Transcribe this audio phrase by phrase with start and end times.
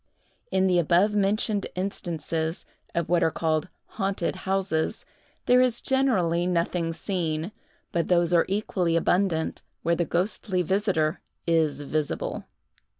[0.49, 2.65] In the abovementioned instances,
[2.95, 5.05] of what are called haunted houses,
[5.45, 7.51] there is generally nothing seen;
[7.91, 12.45] but those are equally abundant where the ghostly visiter is visible.